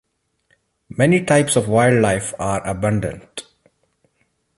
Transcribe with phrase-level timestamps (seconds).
[0.89, 3.45] Many types of wildlife are abundant.